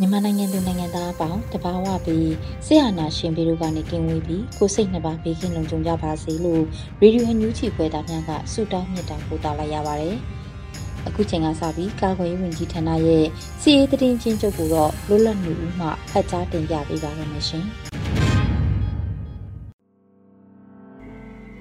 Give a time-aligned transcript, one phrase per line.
[0.00, 2.34] မြန်မာနိုင်ငံသူနိုင်ငံသားအပေါင်းတဘာဝပြီး
[2.66, 6.62] ဆရာနာရှင်ပြီးတို့ကနေကင်းဝေးပြီးကိုစိတ်နှစ်ပါးဘေးကင်းလုံခြုံကြပါစေလို့
[7.00, 10.16] ရေဒီယိုညူးချီပွဲသားများကဆုတောင်းမြတ်တာပို့တာလိုက်ရပါတယ်။
[11.06, 13.24] အခုချိန်ကစပြီးကာကွယ်ရေးဝန်ကြီးဌာနရဲ့
[13.62, 17.64] စီရေးတည်င်းချင်းချုပ်ကိုတော့လွတ်လပ်နေဦးမှဖတ်ကြားတင်ပြပေးပါရမရှင်။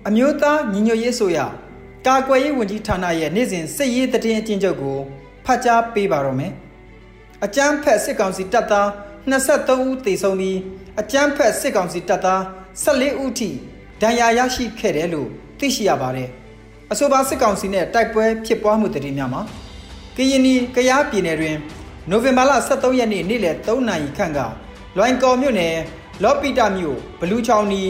[0.07, 1.39] အမျိုးသားညီညွတ်ရေးဆိုရ
[2.09, 4.97] ကာကွယ်ရေးဝန်ကြီးဌာနရဲ့နေ့စဉ်စစ်ရေးတည်င်းအကျဉ်းချုပ်ကို
[5.45, 6.51] ဖတ်ကြားပေးပါတော့မယ်။
[7.45, 8.87] အကြမ်းဖက်စစ်ကောင်စီတပ်သား
[9.31, 10.59] 23ဦးသေဆုံးပြီး
[11.01, 12.41] အကြမ်းဖက်စစ်ကောင်စီတပ်သား
[12.83, 13.49] 14ဦးထိ
[14.01, 16.29] ဒဏ်ရာရရှိခဲ့တယ်လို့သိရှိရပါတယ်။
[16.91, 19.41] အဆိုပါစစ်ကောင်စီနဲ့တိုက်ပွဲဖြစ်ပွားမှုတည်င်းများမှာ
[20.17, 21.57] ကရင်နီကယားပြည်နယ်တွင်
[22.09, 24.39] နိုဝင်ဘာလ23ရက်နေ့နေ့လယ်3နာရီခန့်က
[24.97, 25.75] လွိုင်ကော်မြို့နယ်
[26.23, 27.83] လော့ပီတာမြို့ဘလူးချောင်းနီ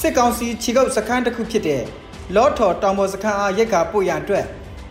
[0.00, 1.82] စစ်ကောင်စီခြေကုပ်စခန်းတစ်ခုဖြစ်တဲ့
[2.36, 4.46] လောထော်တောင်ပေါ်စခန်းအားရိတ်ခါပို့ရန်အတွက်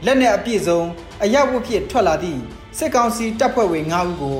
[0.05, 0.81] လက်နက်အပြည့်စုံ
[1.23, 2.41] အရဝတ်ဖြစ်ထွက်လာသည့်
[2.77, 4.37] စစ်ကောင်စီတပ်ဖွဲ့ဝင်9ဦးကို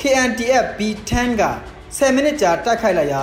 [0.00, 1.42] KNDF B10 က
[1.96, 3.22] 10မိနစ်ကြာတိုက်ခိုက်လိုက်ရာ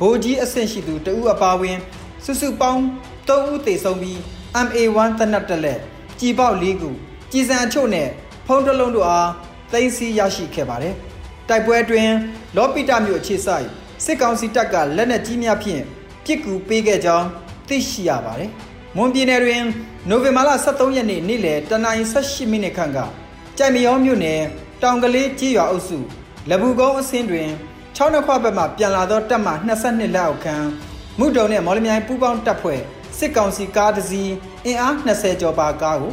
[0.00, 1.78] ဗိုလ်ကြီးအဆင့်ရှိသူတဦးအပါဝင်
[2.24, 2.82] စုစုပေါင်း
[3.28, 4.18] 3ဦးသေဆုံးပြီး
[4.66, 5.80] MA1 တနတ်တက်လက်
[6.20, 6.90] ကြည်ပေါက်၄ခု
[7.32, 8.08] ကြည်စံအချို့နဲ့
[8.46, 9.30] ဖုံးတလုံးတို့အား
[9.72, 10.94] သိမ်းဆည်းရရှိခဲ့ပါတယ်
[11.48, 12.14] တိုက်ပွဲအတွင်း
[12.56, 13.66] လောပီတာမြို့အခြေစိုက်
[14.04, 15.82] စစ်ကောင်စီတပ်ကလက်နက်ကြီးများဖြင့်
[16.24, 17.26] ပစ်ကူပေးခဲ့ကြောင်း
[17.68, 18.50] သိရှိရပါတယ်။
[18.96, 19.62] မွန်ပြည်နယ်တွင်
[20.08, 22.98] နိုဝင်ဘာလ23ရက်နေ့နေ့လယ်တနင်္လာ18မိနစ်ခန့်က
[23.58, 24.40] ကြိုက်မရောမြို့နယ်
[24.82, 25.98] တောင်ကလေးကြီးရွာအုပ်စု
[26.50, 27.48] လဘူကုန်းအစင်းတွင်
[27.96, 29.48] 6နှစ်ခွဘက်မှပြန်လာသောတပ်မ
[29.82, 30.56] 22လက်အောက်ခံ
[31.18, 32.80] မုတုံနဲ့မော်လမြိုင်ပူးပေါင်းတပ်ဖွဲ့
[33.18, 34.32] စစ်ကောင်စီကားတစ်စီး
[34.64, 36.12] အင်အား20ကျော်ပါကားကို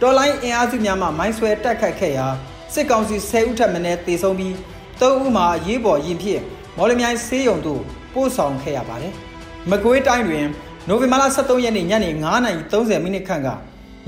[0.00, 2.26] တော်လိုင်းအင်အားစုများမှမိုင်းဆွဲတိုက်ခိုက်ခဲ့ရာ
[2.74, 4.54] စစ်ကောင်စီ10ဦးထပ်မံတေဆုံးပြီး
[5.00, 6.42] 3ဦးမှာရေးပေါ်ရင်ဖြင့်
[6.76, 7.82] မော်လမြိုင်ဆေးရုံသို့
[8.14, 9.14] ပို့ဆောင်ခဲ့ရပါတယ်။
[9.70, 10.46] မကွေးတိုင်းတွင်
[10.90, 12.10] နိုဝင်ဘာလ23ရက်နေ့ညနေ
[12.56, 13.48] 9:30မိနစ်ခန့်က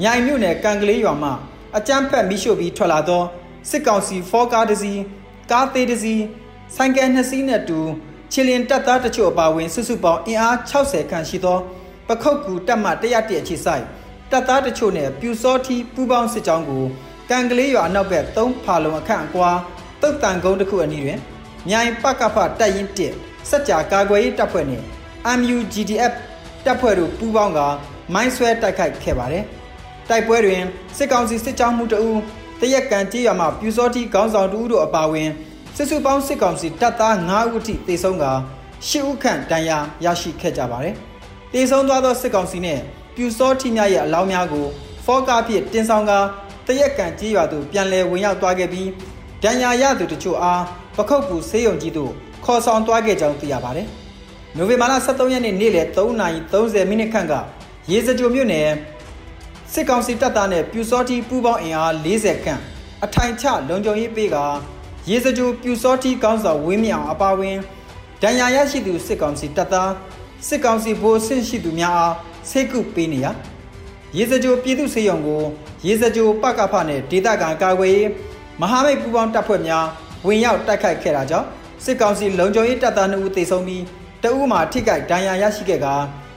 [0.01, 1.31] မြိုင်မြို့နယ်ကံကလေးရွာမှ
[1.77, 3.23] အကြမ်းဖက်မိရှို့ပြီးထွက်လာသော
[3.71, 5.01] စစ်ကောင်စီဖောကားတစ်စီး
[5.51, 6.23] ကားသေးတစ်စီး
[6.77, 7.81] ဆိုင်ကယ်နှစ်စီးနဲ့တူ
[8.33, 11.59] ချီလင်တပ်သားတချို့အပါအဝင်စုစုပေါင်းအင်အား60ခန့်ရှိသော
[12.09, 13.85] ပခုတ်ကူတပ်မှ101အခြေဆိုင်
[14.31, 16.85] တပ်သားတချို့နဲ့ပြူစောထီပူပေါင်းစစ်ကြောင်းကို
[17.31, 19.51] ကံကလေးရွာနောက်ဘက်3ဖာလုံအခန့်အကွာ
[20.03, 21.21] တုတ်တန်ကုန်းတစ်ခုအနီးတွင်
[21.69, 22.89] မြိုင်ပကဖတပ်ရင်
[23.19, 24.85] 1စက်ကြာကာကွယ်ရေးတပ်ဖွဲ့နှင့်
[25.39, 26.15] MUGDF
[26.65, 27.61] တပ်ဖွဲ့တို့ပူးပေါင်းက
[28.15, 29.45] မိုင်းဆွဲတိုက်ခိုက်ခဲ့ပါတယ်။
[30.09, 30.63] တိုက်ပွဲတွင်
[30.97, 32.11] စစ်ကောင်စီစစ်ကြောင်းမှုတအူ
[32.61, 35.31] တရက်ကန်ကြေးရွာမှပြူစောတိခေါင်းဆောင်တဦးတို့အပါအဝင်
[35.77, 38.27] စစ်စုပေါင်းစစ်ကောင်စီတပ်သား9ဦးအထိတေဆုံးက
[38.89, 40.95] 10ဦးခန့်တန်ရာရရှိခဲ့ကြပါတယ်။
[41.53, 42.83] တေဆုံးသွားသောစစ်ကောင်စီနှင့်
[43.17, 44.67] ပြူစောတိများရဲ့အလောင်းများကို
[45.05, 46.13] ဖောကားဖြင့်တင်ဆောင်က
[46.67, 48.89] တရက်ကန်ကြေးရွာသို့ပြန်လည်ဝင်ရောက်သွားခဲ့ပြီး
[49.43, 50.63] ဒဏ်ရာရသူတို့ချို့အား
[50.97, 52.13] ပခုတ်ကူဆေးရုံကြီးသို့
[52.45, 53.89] ခေါ်ဆောင်သွားခဲ့ကြောင်းသိရပါတယ်။
[54.57, 57.35] နိုဝင်ဘာလ23ရက်နေ့နေ့လယ်3:30မိနစ်ခန့်က
[57.91, 58.69] ရေစကြိုမြို့နယ်
[59.73, 62.61] စစ်ကောင်စီတပ်သားနဲ့ပြူစောတိပူးပေါင်းအင်အား40ခန့်
[63.05, 64.37] အထိုင်ချလုံခြုံရေးပေးက
[65.11, 67.57] ရေစကြိုပြူစောတိကောင်းဆောင်ဝင်းမြောင်အပါဝင်
[68.23, 69.91] ဒဏ်ရာရရှိသူစစ်ကောင်စီတပ်သား
[70.49, 72.15] စစ်ကောင်စီဗိုလ်ဆင့်ရှိသူများအား
[72.51, 73.27] ဆေးကုပေးနေရ
[74.17, 75.43] ရေစကြိုပြည်သူစေယုံကို
[75.87, 78.09] ရေစကြိုပကဖနဲ့ဒေသခံကာကွယ်ရေး
[78.61, 79.87] မဟာမိတ်ပူးပေါင်းတပ်ဖွဲ့များ
[80.27, 81.47] ဝင်ရောက်တိုက်ခိုက်ခဲ့တာကြောင့်
[81.85, 83.83] စစ်ကောင်စီလုံခြုံရေးတပ်သား2ဦးသေဆုံးပြီး
[84.23, 85.87] တအူးမှာထိခိုက်ဒဏ်ရာရရှိခဲ့က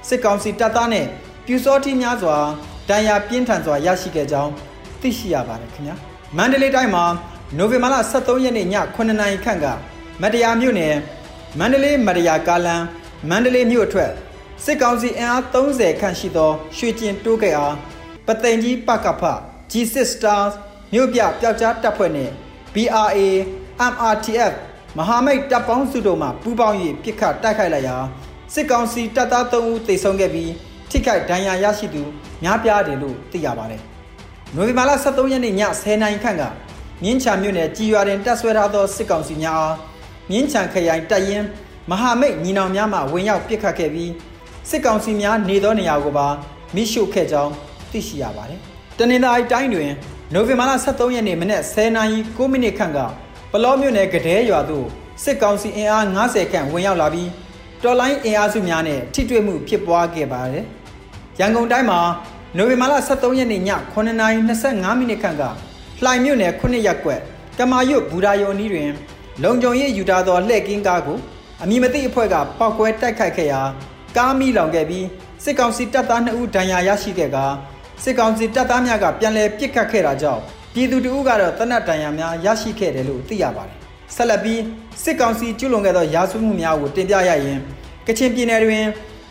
[0.07, 1.05] စစ်ကောင်စီတပ်သားနဲ့
[1.45, 2.37] ပြူစောတိများစွာ
[2.89, 4.51] ဒဏ်ရာပြင်းထန်စွာရရှိခဲ့ကြောင်း
[5.01, 5.95] သိရှိရပါတယ်ခင်ဗျာ
[6.37, 7.05] မန္တလေးတိုင်းမှာ
[7.57, 9.65] နိုဝင်ဘာလ23ရက်နေ့ည9နာရီခန့်က
[10.21, 10.95] မတရားမြို့နယ်
[11.59, 12.85] မန္တလေးမတရားကားလမ်း
[13.29, 14.11] မန္တလေးမြို့အထွက်
[14.63, 17.75] စစ်ကောင်စီအင်အား30ခန့်ရှိသောရွှေကျင်တိုးကဲအား
[18.27, 19.23] ပသိမ်ကြီးပကဖ
[19.71, 20.53] G6 Stars
[20.93, 22.29] မြို့ပြပျောက်ကြားတပ်ဖွဲ့နဲ့
[22.73, 23.19] BRA
[23.91, 24.53] MRTF
[24.97, 27.97] မဟာမိတ်တပ်ပေါင်းစုတို့မှပူးပေါင်း၍ပြစ်ခတ်တိုက်ခိုက်လိုက်ရာ
[28.53, 30.51] စစ်ကောင်စီတပ်သား3ဦးသေဆုံးခဲ့ပြီး
[30.89, 32.03] ထိခိုက်ဒဏ်ရာရရှိသူ
[32.43, 33.81] များပြားတယ်လို့သိရပါတယ်။
[34.55, 36.43] နိုဝင်ဘာလ23ရက်နေ့ည10:00နာရီခန့်က
[37.03, 39.75] မြင်းချံမြို့နယ်ကြည်ရွာတွင်တပ်ဆွဲထားသောစစ်ကောင်စီများအား
[40.29, 41.45] မြင်းချံခရိုင်တပ်ရင်း
[41.91, 44.11] မဟာမိတ်ညီနောင်များမှဝင်ရောက်ပစ်ခတ်ခဲ့ပြီး
[44.69, 46.27] စစ်ကောင်စီများနေသောနေရာကိုပါ
[46.75, 47.51] မိရှုခဲ့ကြောင်း
[47.91, 48.59] သိရှိရပါတယ်။
[48.97, 49.91] တနင်္သာရီတိုင်းတွင်
[50.33, 52.99] နိုဝင်ဘာလ23ရက်နေ့မနက်10:09မိနစ်ခန့်က
[53.55, 54.87] ပလောမြို့နယ်ကဒဲရွာသို့
[55.23, 57.29] စစ်ကောင်စီအင်အား90ခန့်ဝင်ရောက်လာပြီး
[57.83, 60.65] တော်လိုင်းအင်အားစုများနဲ့ထိတွေ့မှုဖြစ်ပွားခဲ့ပါတယ်။
[61.39, 61.99] ရန်ကုန်တိုင်းမှာ
[62.57, 63.61] နိုဝင်ဘာလ23ရက်နေ့ည
[63.93, 65.43] 9:25မိနစ်ခန့်က
[66.03, 67.19] လှိုင်မြို့နယ်9ရပ်ကွက်
[67.57, 68.89] ကမာရွတ်ဘူဒါယုံနီးတွင်
[69.43, 71.17] လုံခြုံရေးယူထားသောလှည့်ကင်းကားကို
[71.61, 73.61] အမည်မသိအဖွဲ့ကပောက်ကွဲတိုက်ခိုက်ခဲ့ရာ
[74.17, 75.05] ကားမိလောင်ခဲ့ပြီး
[75.43, 77.45] စစ်ကောင်စီတပ်သား2ဦးဒဏ်ရာရရှိခဲ့ကာ
[78.03, 80.41] စစ်ကောင်စီတပ်သားများကပြန်လည်ပစ်ခတ်ခဲ့တာကြောင့်
[80.73, 83.77] ပြည်သူတို့ကတော့တနတ်ဒဏ်ရာများရရှိခဲ့တယ်လို့သိရပါတယ်။
[84.15, 84.61] ဆက်လက်ပြီး
[85.03, 87.59] စစ်ကောင်စီကျူးလွန်ခဲ့သောရာဇဝတ်မှုများကိုတင်ပြရရင်
[88.07, 88.85] ကချင်ပြည်နယ်တွင်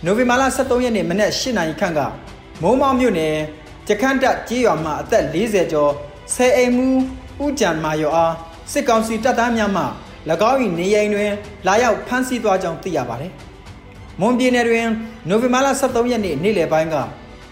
[0.04, 2.00] နိုဝင်ဘာလ23ရက်နေ့မနက်8နာရီခန့်က
[2.62, 3.36] မုံမောင်မြို့နယ်
[3.88, 5.92] ကြခန့်တက်ကြေးရွာမှအသက်40ကျော်
[6.34, 6.88] ဆယ်အိမ်မှု
[7.44, 8.34] ဦးကြံမာယောအား
[8.72, 9.84] စစ်ကောင်စီတပ်သားများမှ၎
[10.50, 11.32] င်း၏နေအိမ်တွင်
[11.66, 13.32] လာရောက်ဖမ်းဆီးသွားကြောင်းသိရပါတယ်။
[14.20, 14.86] မွန်ပြည်နယ်တွင်
[15.28, 16.96] နိုဝင်ဘာလ23ရက်နေ့နေ့လယ်ပိုင်းက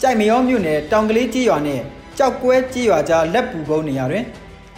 [0.01, 1.85] ကြိုက်မရောမြို့နယ်တောင်ကလေးကြေးရွာနှင့်
[2.19, 4.25] ကြောက်ကွဲကြေးရွာကြားလက်ပူကုန်းနေရာတွင်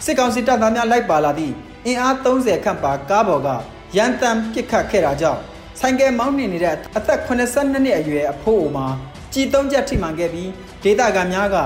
[0.03, 1.53] စစ်ကောင်စီတပ်သားများလိုက်ပါလာသည့်
[1.85, 3.49] အင်အား30ခန့်ပါကားပေါ်က
[3.97, 5.41] ရန်တမ်းပစ်ခတ်ခဲ့တာကြောင့်
[5.79, 8.87] ဆိုင်ကယ်မောင်းနှင်နေတဲ့အသက်82နှစ်အရွယ်အဖိုးအိုမှာ
[9.33, 10.49] ကြည်သုံးချက်ထိမှန်ခဲ့ပြီး
[10.83, 11.57] ဒေသခံများက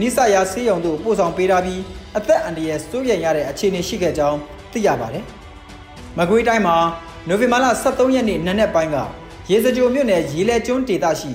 [0.00, 1.80] နိစရာဆေးရုံတို့ပို့ဆောင်ပေးထားပြီး
[2.16, 4.38] အသက်အန္တရာယ်စိုးရိမ်ရတဲ့အခြေအနေရှိခဲ့ကြောင်း
[4.72, 5.24] သိရပါတယ်။
[6.18, 6.76] မကွေးတိုင်းမှာ
[7.28, 8.96] နိုဝင်ဘာလ23ရက်နေ့နနက်ပိုင်းက
[9.50, 11.32] ရေစကြိုမြို့နယ်ရေလဲကျွန်းဒေသရှိ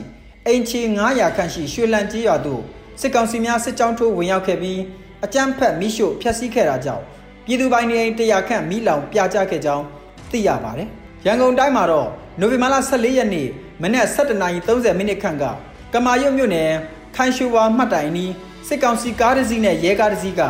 [0.47, 2.61] အိမ်ချီ900ခန့်ရှိရွှေလန့်ကြီးရွာသို့
[2.99, 4.79] စစ်ကောင်စီများစစ်ကြောင်းထိုးဝင်ရောက်ခဲ့ပြီး
[5.25, 7.03] အကြမ်းဖက်မိရှို့ဖျက်ဆီးခဲ့တာကြောင့်
[7.45, 9.83] ပြည်သူပိုင်နေအိမ်100ခန့်မိလောင်ပြကြခဲ့ကြောင်း
[10.31, 10.89] သိရပါတယ်။
[11.25, 12.07] ရန်ကုန်တိုင်းမှာတော့
[12.39, 13.47] နိုဝင်ဘာလ14ရက်နေ့
[13.81, 15.43] မနက်7:30မိနစ်ခန့်က
[15.93, 16.71] ကမာရွတ်မြို့နယ်
[17.15, 18.31] ခိုင်ရွှေဝါမှတ်တိုင်နီး
[18.67, 20.43] စစ်ကောင်စီကားတစ်စီးနဲ့ရဲကားတစ်စီးက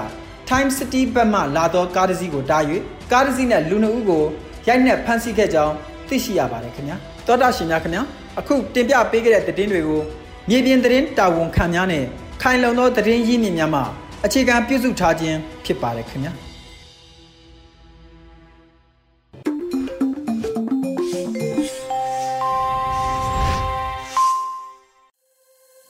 [0.50, 2.64] Time City ဘက်မှလာသောကားတစ်စီးကိုတား၍
[3.12, 4.24] ကားတစ်စီးနဲ့လူနှစ်ဦးကို
[4.68, 5.74] ရိုက်နှက်ဖမ်းဆီးခဲ့ကြောင်း
[6.08, 6.98] သိရှိရပါတယ်ခင်ဗျာ
[7.28, 8.04] တောတာရှင်များခင်ဗျာ
[8.40, 10.02] အခုတင်ပြပေးခဲ့တဲ့သတင်းတွေကို
[10.50, 12.06] မြေပြင်သတင်းတာဝန်ခံများနဲ့
[12.44, 13.82] ခိုင်လုံသောသတင်းရင်းမြစ်များမှ
[14.26, 16.32] အခြေခံပြုစုထားခြင်းဖြစ်ပါတယ်ခင်ဗျာ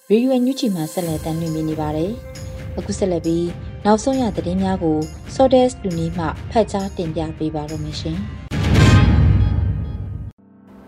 [0.09, 2.11] ရေဒီယိုညူချီမှာဆက်လက်တင်ပြနေပါတယ်။
[2.77, 3.47] အခုဆက်လက်ပြီး
[3.85, 4.97] နောက်ဆုံးရသတင်းများကို
[5.35, 8.17] Sodes လူနီမှဖတ်ကြားတင်ပြပေးပါရမရှင်။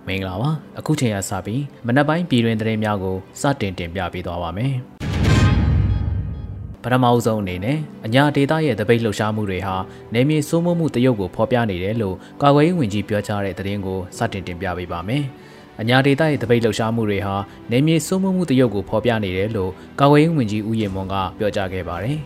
[0.07, 0.50] မင်္ဂလာပါ
[0.80, 4.74] အခုချိန်ရစပြီးမနက်ပိုင်းပြည်တွင်သတင်းများကိုစတင်တင်ပြပေးသွားပါမယ်
[6.83, 9.75] ပထမအဆုံးအနေနဲ့အညာဒေတာရဲ့တပိတ်လှုပ်ရှားမှုတွေဟာ
[10.13, 15.24] နေမြေစိုးမိုးမှုတရုပ်ကိုဖော်ပြနေတယ်လို့ကာကွယ်ရေးဝန်ကြီးပြောကြားတဲ့သတင်းကိုစတင်တင်ပြပေးပါမယ်
[15.81, 17.35] အညာဒေတာရဲ့တပိတ်လှုပ်ရှားမှုတွေဟာ
[17.71, 22.19] နေမြေစိုးမိုးမှုတရုပ်ကိုဖော်ပြနေတယ်လို့ကာကွယ်ရေးဝန်ကြီးဦးရင်မွန်ကပြောကြားခဲ့ပါတယ်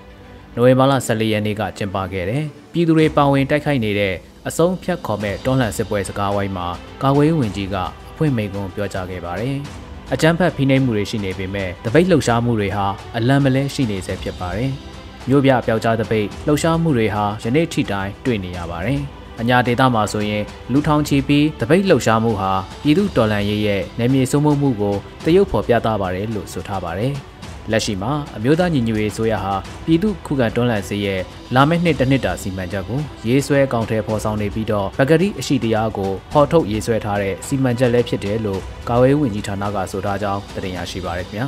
[0.56, 4.13] နိုဝင်ဘာလ14ရက်နေ့ကကျင်းပခဲ့တဲ့ပြည်သူတွေပါဝင်တိုက်ခိုက်နေတဲ့
[4.48, 6.68] အဆုံးဖြတ်ခေါ်မဲ့တွန်းလှန်စစ်ပွဲစကားဝိုင်းမှာ
[7.03, 9.57] ကာကွယ်ရေးဝန်ကြီးကအဖွင့်မိန့်ခွန်းပြောကြားခဲ့ပါတယ်။
[10.13, 14.71] အကြမ်းဖက်ဖိနှိပ်မှုတွေရှိနေပေမဲ့တပိတ်လှုပ်ရှားမှုတွေဟာအလံမလဲရှိနေဆဲဖြစ်ပါတယ်။
[15.30, 19.00] မြို့ပြပျောက်ကြားတပိတ်လှုပ်ရှားမှုတွေဟာယနေ့ထိတိုင်တွေ့နေရပါတယ်။
[19.39, 22.51] အညာဒေတာမှာဆိုရင်လူထောင်ချီပြီးတပိတ်လှုပ်ရှားမှုဟာ
[22.81, 24.95] ပြည်သူတော်လှန်ရေးရဲ့နယ်မြေစိုးမိုးမှုကို
[25.25, 27.13] တရုပ်ဖော်ပြသပါတယ်လို့ဆိုထားပါတယ်။
[27.71, 29.53] လက်ရှိမှာအမျိုးသားညီညွတ်ရေးဆိုရဟာ
[29.85, 31.21] ပြည်သူခုခံတွန်းလှန်စေရဲ့
[31.55, 41.47] လာမယ့်နှစ်တစ်နှစ်တာစီမံချက်ကိုရေးဆွဲကောင်းထဲဖော်ဆောင်နေပြီးတော့ပကတိအရှိတရားကိုဖော်ထုတ်ရေးဆွဲထားတဲ့စီမံချက်လည်းဖြစ်တယ်လို့ကာဝေးဝင်ကြီးဌာနကဆိုထားကြောင်းတင်ရရှိပါရခင်ဗျာ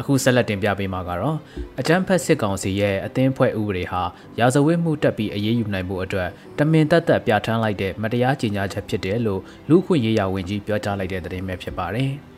[0.00, 1.36] အခုဆက်လက်တင်ပြပေးမှာကတော့
[1.80, 4.02] အကြမ်းဖက်စစ်ကောင်စီရဲ့အသင်းဖွဲ့ဥပဒေဟာ
[4.38, 12.12] ရာဇဝတ်မှုတက်ပြီးအရေးယူနိုင်မှုအတွက်တမင်တက်တက်ပြဋ္ဌာန်းလိုက်တဲ့မတရားကြေညာချက်ဖြစ်တယ်လို့လူခွင့်ရေးရာဝန်ကြီးပြောကြားလိုက်တဲ့သတင်းပဲဖြစ်ပါတယ်။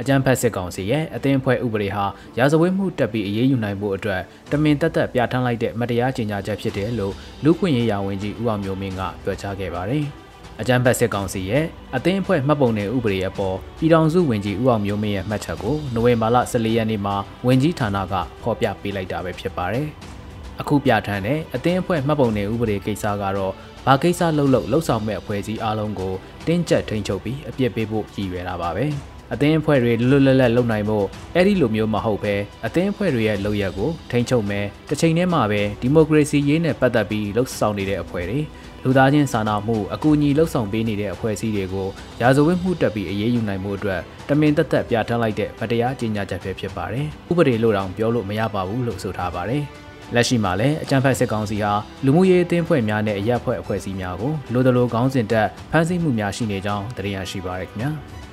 [0.00, 2.04] အကြမ်းဖက်စစ်ကောင်စီရဲ့အသင်းအဖွဲ့ဥပဒေဟာ
[2.38, 10.04] ရာဇဝတ်မှုတက်ပြီးအရေးယူနိုင်ဖို့အတွက်တမင်တက်တက်ပြဋ္ဌာန်းလိုက်တဲ့မတရားကြေညာချက်ဖြစ်တယ်လို့လူခွင့်ရေးရာဝန်ကြီးဦးအောင်မျိုးမင်းကပြောကြားခဲ့ပါတယ်။
[10.60, 11.64] အကြမ်းဖက်စစ်ကောင်စီရဲ့
[11.96, 19.88] အသင်းအဖွဲ့မှတ်ပုံတင်ဥပဒေအပေါ်ပြည်ထောင်စုဝန်ကြီးဦးအောင်မျိုးမင်းရဲ့မှတ်ချက်ကိုနိုဝင်ဘာလ14ရက်နေ့မှာဝန်ကြီးဌာနကဖော်ပြပေးလိုက်တာပဲဖြစ်ပါတယ်။
[20.60, 23.52] အခုပြဋ္ဌာန်းတဲ့အသင်းအဖွဲ့မှတ်ပုံတင်ဥပဒေကိစ္စကတော့
[23.86, 26.14] ဘာကိစ္စလှုပ်လှုပ်လှုပ်ဆောင်မဲ့အဖွဲ့အစည်းအားလုံးကို
[26.46, 28.86] တင်းကျပ်ထိန်းချုပ်ပြီးအပြစ်ပေးဖို့ရည်ရွယ်တာပါပဲ။
[29.32, 32.34] အသင်းအဖွဲ့တွေလွတ်လပ်လပ်လုပ်နိုင်ဖို့အဲ့ဒီလိုမျိုးမဟုတ်ပဲ
[32.66, 38.40] အသင်းအဖွဲ့တွေရဲ့လုပ်ရက်ကိုထိန်းချုပ်မယ်တစ်ချိန်တည်းမှာပဲဒီမိုကရေစီရေးနဲ့ပတ်သက်ပြီးလှုပ်ဆောင်နေတဲ့အဖွဲ့တွေ
[38.84, 41.88] လူသားချင်းစာနာမှုအကူအညီလှုပ်ဆောင်ပေးနေတဲ့အဖွဲ့အစည်းတွေကို
[42.20, 49.62] ရာဇဝတ်မှုတက်ပြီးအရေးယူနိုင်မှုအတွက်တမင်သက်သက်ပြဋ္ဌာန်းလိုက်တဲ့ဗတရားကြေညာချက်ပဲဖြစ်ပါတယ်။ဥပဒေလို့တောင်ပြောလို့မရပါဘူးလို့ဆိုထားပါတယ်။
[50.14, 51.72] လက်ရှိမှာလည်းအကြံဖက်စစ်ကောင်စီဟာ
[52.04, 57.92] လူမှုရေးအသင်းဖွဲ့များနဲ့အရက်ဖွဲ့အဖွဲ့အစည်းများကိုလိုတလိုကောင်းစဉ်တက်ဖမ်းဆီးမှုများရှိနေကြောင်းသိရရှိပါရခင်ဗျာ။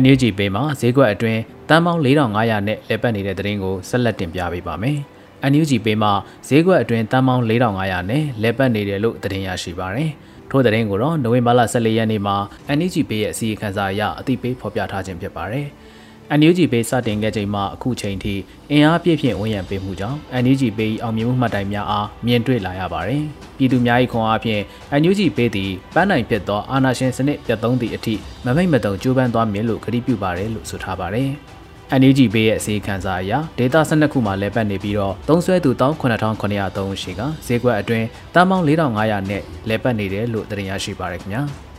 [0.00, 4.98] NUG ပေးမှာဈေးကွက်အတွင်းတတန်းပေါင်း4500နဲ့လဲပတ်နေတဲ့သတင်းကိုဆက်လက်တင်ပြပေးပါမယ်။
[5.50, 6.10] NUG ပေးမှ
[6.48, 10.10] ဈေးကွက်အတွင်းတန်းပေါင်း4500နဲ့လဲပတ်နေတယ်လို့သတင်းရရှိပါရယ်။
[10.50, 12.36] ထို့သတင်းကိုတော့နိုဝင်ဘာလ14ရက်နေ့မှာ
[12.78, 15.66] NUG ပေးရဲ့အစည်းအဝေးခန်းစာအရအသိပေးဖော်ပြထားခြင်းဖြစ်ပါတယ်။
[16.38, 18.34] NUG ပေးစတင်ခဲ့ချိန်မှအခုချိန်ထိ
[18.70, 23.22] အင်အားပြည့်ဖြင့်ဝန်ရံပေးမှုကြောင့် NUG ပေးအောင်မြင်မှုမှတ်တိုင်များအားမြင်တွေ့လာရပါတယ်။
[23.56, 24.62] ပြည်သူများ၏ခွန်အားဖြင့်
[25.00, 28.14] NUG ပေးသည်ပန်းနိုင်ဖြစ်သောအာဏာရှင်စနစ်ပြတ်သုံးသည့်အထိ
[28.44, 31.30] မမိတ်မတုံကြိုးပမ်းသွားမည်လို့ကတိပြုပါတယ်လို့ဆိုထားပါတယ်။
[32.00, 41.42] NUG ပေးရဲ့အစီအခံစာအရဒေတာ12ခုမှလဲပတ်နေပြီးတော့သုံးဆွဲသူ18903ရှိကဈေးကွက်အတွင်းတန်ပေါင်း4500နဲ့လဲပတ်နေတယ်လို့တင်ရရှိပါရခင်ဗျာ။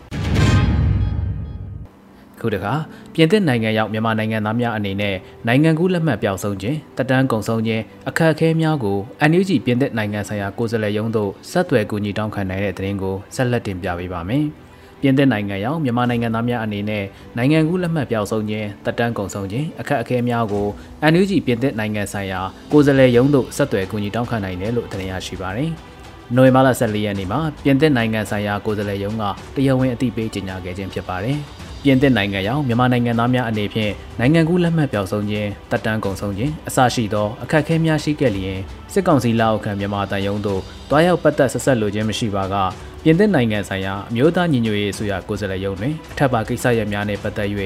[2.44, 2.74] ခုတခါ
[3.14, 5.16] ပြင်သစ်နိုင်ငံရောက်မြန်မာနိုင်ငံသားများအနေနဲ့
[5.48, 8.98] နိုင်ငံကူးလက်မှတ်ပြောင်းဆုံးခြင်းတက်တန်းကုန်ဆုံးခြင်းအခက်အခဲများကို
[9.30, 14.46] NUG ပြင်သစ်နိုင်ငံဆိုင်ရာကိုယ်စားလှယ်ရုံးသို့ဆက်သွယ်ကူညီတောင်းခံနိုင်တဲ့သတင်းကိုဆက်လက်တင်ပြပေးပါမယ်။
[15.02, 17.04] ပြင်သစ်နိုင်ငံရောက်မြန်မာနိုင်ငံသားများအနေနဲ့
[17.38, 20.68] နိုင်ငံကူးလက်မှတ်ပြောင်းဆုံးခြင်းတက်တန်းကုန်ဆုံးခြင်းအခက်အခဲများကို
[21.12, 25.70] NUG ပြင်သစ်နိုင်ငံဆိုင်ရာကိုယ်စားလှယ်ရုံးသို့ဆက်သွယ်ကူညီတောင်းခံနိုင်တယ်လို့တင်ရရှိပါတယ်။
[26.36, 29.24] နိုဝင်ဘာလ14ရက်နေ့မှာပြင်သစ်နိုင်ငံဆိုင်ရာကိုယ်စားလှယ်ရုံးက
[29.56, 31.40] တရားဝင်အသိပေးကြေညာခဲ့ခြင်းဖြစ်ပါတယ်။
[31.84, 38.60] ပြင်သစ်နိုင်ငံရောက်မြန်မာနိုင်ငံသားများအနေဖြင့်နိုင်ငံကူးလက်မှတ်ပြောင်းဆုံးခြင်းတက်တန်းကုန်ဆုံးခြင်းအစရှိသောအခက်အခဲများရှိခဲ့လျင်
[38.94, 42.56] စစ်ကောင်စီလက်အောက်ခံမြန်မာတန်ယုံတို့တွားရောက်ပတ်သက်ဆက်ဆက်လိုခြင်းမရှိပါက
[43.04, 47.50] ပြင်သစ်နိုင်ငံဆိုင်ရာအမျိုးသားညီညွတ်ရေးအစိုးရကိုယ်စားလှယ်ရုံးတွင်အထက်ပါကိစ္စရပ်များနဲ့ပတ်သက်၍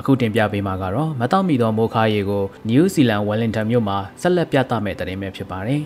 [0.00, 5.82] အခုတင်ပြပေးမှာကတော့မတောက်မီသောမိုးခါရီကိုနယူးဇီလန်ဝယ်လင်တန်မြို့မှာဆက်လက်ပြသမဲ့တင်ပဲဖြစ်ပါတယ်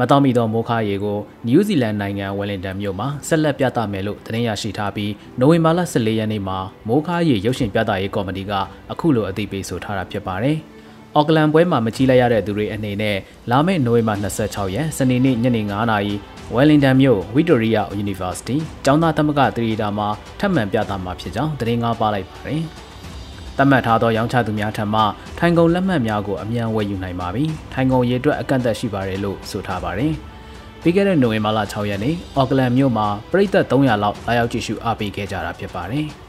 [0.00, 8.52] မတော်မီသောမိုးခါရီကိုနယူးဇီလန်နိုင်ငံဝယ်လင်တန်မြို့မှာဆက်လက်ပြသမယ်လို့သတင်းရရှိထားပြီးနိုဝင်ဘာလ14ရက်နေ့မှာမိုးခါရီရုပ်ရှင်ပြသရေးကော်မတီက
[8.92, 10.58] အခုလိုအသိပေးဆိုထားတာဖြစ်ပါတယ်။
[11.16, 13.16] အော်ကလန်ပွဲမှာမကြီးလိုက်ရတဲ့သူတွေအနေနဲ့
[13.50, 16.14] လာမယ့်နိုဝင်ဘာ26ရက်စနေနေ့ညနေ9:00နာရီ
[16.54, 20.08] ဝယ်လင်တန်မြို့ဝီတိုရီယာ University ကျောင်းသားသမဂ္ဂသရီတာမှာ
[20.40, 22.62] ထပ်မံပြသမှာဖြစ်ကြောင်းသတင်းကားပါလိုက်ပါတယ်။
[23.56, 25.02] သတ်မှတ်ထားသောရောင်းချသူများထံမှ
[25.38, 30.12] ထိုင်ကုန်လက်မှတ်များကိုအမြန်ဝယ်ယူနိုင်ပါပြီ။ထိုင်ကုန်ရေအတွက်အကန့်အသတ်ရှိပါတယ်လို့ဆိုထားပါတယ်။
[30.82, 36.08] ပြီးခဲ့တဲ့နိုဝင်ဘာလ6ရက်နေ့အော်ကလန်မြို့မှာပြည်သက်300လောက်လာရောက်ကြည့်ရှုအားပေးခဲ့ကြတာဖြစ်ပါတယ်။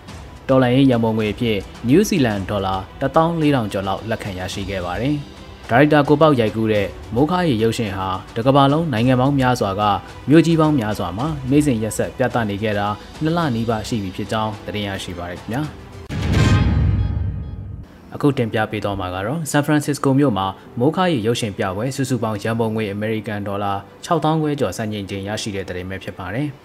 [0.50, 5.16] ဒေါ်လာရေးရန်ပုံငွေအဖြစ်နယူးဇီလန်ဒေါ်လာ14000ကျော်လောက်လက်ခံရရှိခဲ့ပါတယ်။
[5.70, 9.84] ဒါရိုက်တာကိုပေါက်ရိုက်ကူးတဲ့မိုးခါရီရုပ်ရှင်ဟာတကဘာလုံးနိုင်ငံပေါင်းများစွာက
[10.30, 12.88] မြို့ကြီးပေါင်းများစွာမှာနေ့စဉ်ရက်ဆက်ပြသနေခဲ့တာ
[13.24, 15.62] နှစ်လနီးပါးရှိပြီဖြစ်ကြောင်းသတင်းရရှိပါရခင်ဗျာ။
[18.16, 20.46] အခုတင်ပြပေးတော့မှာကတော့ဆန်ဖရန်စစ္စကိုမြို့မှာ
[20.80, 23.74] မိုးခါရီရုပ်ရှင်ပြပွဲစုစုပေါင်းရန်ပုံငွေအမေရိကန်ဒေါ်လာ
[24.06, 26.50] 6000ခွဲကျော်စံချိန်ချင်းရရှိတဲ့တဲ့ပဲဖြစ်ပါတယ်။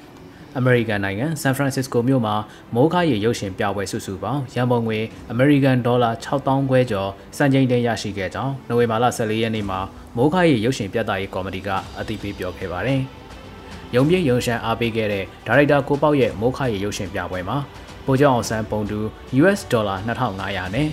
[0.59, 2.35] အမေရိကန်နိုင်ငံဆန်ဖရန်စစ္စကိုမြို့မှာ
[2.75, 4.99] မိုးခါရီရုပ်ရှင်ပြပွဲစုစုပေါင်းရန်ပုံငွေ
[5.31, 9.81] အမေရိကန်ဒေါ်လာ6000ခွဲကျော်စံချိန်တင်ရရှိခဲ့ကြောင်းနိုဝင်ဘာလ14ရက်နေ့မှာ
[10.17, 13.01] မိုးခါရီရုပ်ရှင်ပြသရေးကော်မတီကအသိပေးပြောခဲ့ပါတယ်။
[13.95, 17.59] ရုံပြည့်ရုံရှမ်းအားပေးခဲ့တဲ့ဒါရိုက်တာကိုပေါက်ရဲ့မိုးခါရီရုပ်ရှင်ပြပွဲမှာ
[18.07, 19.01] ပိုကြောင်အောင်ဆန်းပုံတူ
[19.41, 19.97] US ဒေါ်လာ
[20.37, 20.89] 2500နဲ့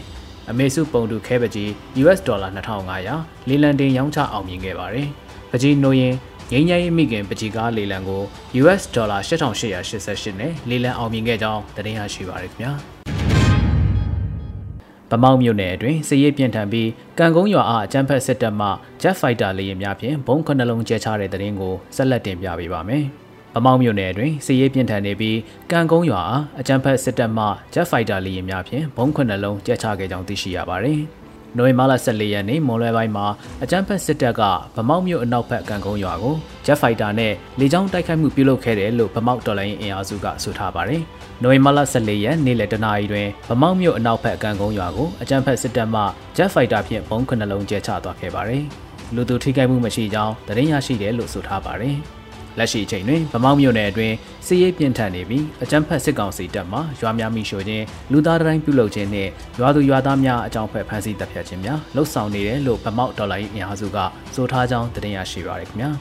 [0.49, 1.69] အမေစုပုံတူခဲပကြီး
[2.03, 2.49] US ဒေါ်လာ
[2.97, 5.07] 2500လီလန်တင်ရောင်းချအောင်မြင်ခဲ့ပါတယ်။
[5.51, 6.15] ပကြီးနိုရင်
[6.51, 8.23] ငိမ့်ငိမ့်မိခင်ပကြီးကားလေလံကို
[8.61, 12.71] US ဒေါ်လာ8888နဲ့လေလံအောင်မြင်ခဲ့ကြောင်းသတင်းရရှိပါရခင်ဗျာ
[15.11, 16.89] ဗမောက်မြို့နယ်အတွင်းစစ်ရေးပြင်းထန်ပြီး
[17.19, 18.67] ကံကုန်းရွာအားအကြမ်းဖက်စစ်တပ်မှ
[19.01, 23.03] Jet Fighter လေယာဉ်များဖြင့်ဘုံခုနှလုံးကျဲချတဲ့တဲ့ရင်ကိုဆက်လက်တင်ပြပေးပါမယ်။
[23.55, 25.37] ဗမောက်မြို့နယ်အတွင်းစစ်ရေးပြင်းထန်နေပြီး
[25.71, 31.01] ကံကုန်းရွာအားအကြမ်းဖက်စစ်တပ်မှ Jet Fighter လေယာဉ်များဖြင့်ဘုံခုနှလုံးကျဲချခဲ့ကြောင်းသိရှိရပါတယ်။
[31.57, 33.25] နိုဝင်ဘာလ14ရက်နေ့မွန်လွယ်ပိုင်းမှာ
[33.63, 34.41] အကြမ်းဖက်စစ်တပ်က
[34.75, 36.35] ဗမောက်မြို့အနောက်ဘက်ကံကုန်းရွာကို
[36.65, 41.01] ဂျက်ဖိုက်တာနဲ့လေကြောင်းတိုက်ခိုက်မှုပြုလုပ်ခဲ့တယ်လို့ဗမောက်တော်လိုင်းအင်အားစုကဆိုထားပါတယ်။
[41.43, 46.01] နိုဝင်ဘာလ14ရက်နေ့လယ်တနာရီတွင်ဗမောက်မြို့အနောက်ဘက်ကံကုန်းရွာကိုအကြမ်းဖက်စစ်တပ်မှ
[46.37, 48.63] ဂျက်ဖိုက်တာဖြင့်ဘုံးခုနှလုံးကျဲချသွားခဲ့ပါတယ်။
[49.15, 51.97] လူသူထိခိုက်မှုမရှိကြောင်းသတင်းရရှိတယ်လို့ဆိုထားပါတယ်။
[52.59, 54.15] လက်ရှိအချိန်တွင်ဗမောက်မြို့နယ်အတွင်း
[54.47, 63.97] စစ်ရေးပြင်းထန်နေပြီးအကြမ်းဖက်စစ်ကောင်စီတပ်မှရွာများမိရှို့ခြင်းလူသားတိုင်းပြုလုပ်ခြင်းနှင့်ရွာသူရွာသားများအကြောင်းဖက်ဖမ်းဆီးတပ်ဖြတ်ခြင်းများလှုပ်ဆောင်နေတယ်လို့ဗမောက်ဒေါ်လာရေးအင်အားစုက
[64.35, 65.91] ဆိုထားကြောင်းတင်ရရှိပါရခင်ဗျာ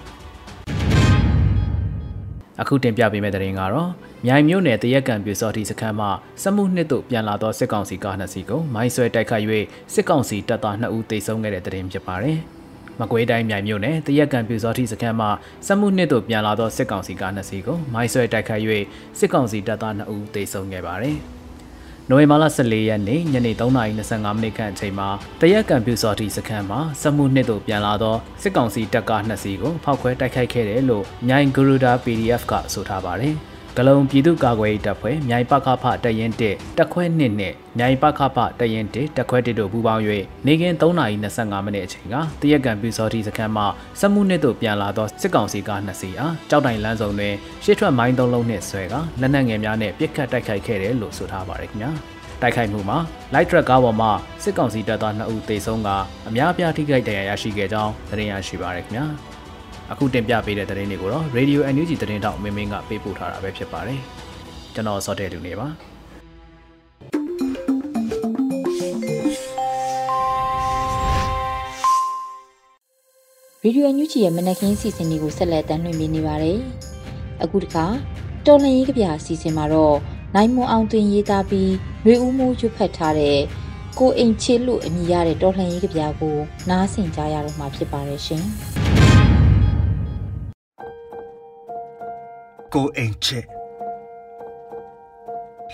[2.60, 3.90] အခုတင်ပြပေးမယ့်တဲ့ရင်ကတော့
[4.26, 6.06] မြိုင်မြို့နယ်တရက်ကံပြူစော်တီစခန်းမှ
[6.42, 9.42] စက်မှုနှစ်သို့ပြန်လာသောစစ်ကောင်စီကားနှစ်စီးကိုမိုင်းဆွဲတိုက်ခတ်၍
[9.94, 12.40] စစ်ကောင်စီတပ်သား2ဦးသေဆုံးခဲ့တဲ့တဲ့ရင်ဖြစ်ပါတယ်။
[13.00, 15.26] မကွေးတိုင်းမြိုင်မြို့နယ်တရက်ကံပြူစောတိစခန်းမှ
[15.66, 18.60] စက်မှုနှစ်သို့ပြန်လာသောစစ်ကောင်စီကားနှစ်စီးကိုမိုင်းဆွဲတိုက်ခတ်၍
[19.18, 21.18] စစ်ကောင်စီတပ်သား2ဦးသေဆုံးခဲ့ပါတယ်။
[22.10, 23.84] နိုဝင်ဘာလ14ရက်နေ့ညနေ3:25မိ
[24.42, 25.08] နစ်ခန့်အချိန်မှာ
[25.40, 33.36] တရက်ကံပြူစောတိစခန်းမှာစက်မှုနှစ်သို့ပြန်လာသောစစ်ကောင်စီတပ်ကားနှစ်စီးကိုဖောက်ခွဲတိုက်ခိုက်ခဲ့တယ်လို့မြိုင်ဂရူဒါ PDF ကဆိုထားပါတယ်။
[33.78, 36.40] ဂလုံပြည်သူ့ကာကွယ်ရေးတပ်ဖွဲ့မြိုင်ပခဖတရင်1
[36.78, 37.32] တက်ခွဲ2နဲ့
[37.78, 40.02] မြိုင်ပခဖတရင်1တက်ခွဲ1တို့ပူးပေါင်း၍
[40.46, 43.64] နေကင်း3:25မိနစ်အချိန်ကတရက်ကန်ပြူစောတိစခန်းမှ
[44.00, 51.90] စက်မှုနှစ်သို့ပြန်လာသောစစ်ကောင်စီကား2စီးအားကြောက်တိုင်လမ်းစုံတွင်ရှေ့ထွက်မိုင်း3လုံးနှင့်ဆွဲကလက်နက်ငယ်များနဲ့ပစ်ခတ်တိုက်ခိုက်ခဲ့တယ်လို့ဆိုထားပါရခင်ဗျာ
[52.42, 52.98] တိုက်ခိုက်မှုမှာ
[53.34, 54.10] light truck ကားပေါ်မှာ
[54.42, 55.88] စစ်ကောင်စီတပ်သား2ဦးသေဆုံးက
[56.28, 59.04] အများအပြားထိခိုက်ဒဏ်ရာရရှိခဲ့ကြောင်းသတင်းရရှိပါရခင်ဗျာ
[59.92, 64.00] အခုတင်ပြပေးတဲ့သတင်းတွေကိုတော့ Radio NUG သတင်းတောက်မင်းမင်းကပေးပို့ထားတာပဲဖြစ်ပါတယ်
[64.74, 65.68] ကျွန်တော်စောတဲ့လူနေပါ
[73.62, 76.58] ရေဒီယိုညူချီရဲ့မနက်ခင်းစီစဉ်တွေကိုဆက်လက်တင်ပြနေပါတယ်။
[77.42, 77.84] အခုတခါ
[78.46, 79.96] တော်လှန်ရေးကြပြအစီအစဉ်မှာတော့
[80.34, 81.72] နိုင်မွန်အောင်တွင်ရေးသားပြီး
[82.06, 83.38] ရွေဦးမှုရွတ်ဖတ်ထားတဲ့
[83.98, 86.36] ကိုအိမ်ချစ်လို့အမည်ရတဲ့တော်လှန်ရေးကြပြကို
[86.70, 88.44] နားဆင်ကြရတော့မှာဖြစ်ပါတယ်ရှင်။
[92.76, 93.46] ကိုအိမ်ချစ်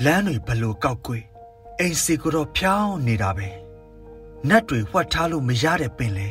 [0.05, 1.25] လမ်းတွေဘလို့ကောက်ကွေး
[1.79, 3.49] အိမ်စီကိုတော့ဖြောင်းနေတာပဲ
[4.49, 6.31] နတ်တွေဝှက်ထားလို့မရတဲ့ပင်လေ